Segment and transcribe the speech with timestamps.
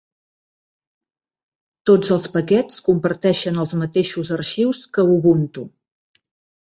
[1.89, 5.67] Tots els paquets comparteixen els mateixos arxius que Ubuntu.